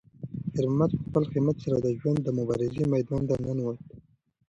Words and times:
خیر 0.51 0.65
محمد 0.69 0.91
په 0.93 0.99
خپل 1.07 1.23
همت 1.33 1.57
سره 1.65 1.77
د 1.79 1.87
ژوند 1.99 2.19
د 2.23 2.27
مبارزې 2.37 2.83
میدان 2.93 3.21
ته 3.29 3.35
ننووت. 3.43 3.79